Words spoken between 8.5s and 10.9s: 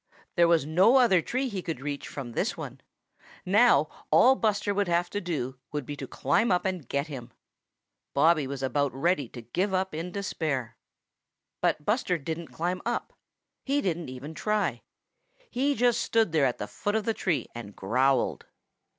about ready to give up in despair.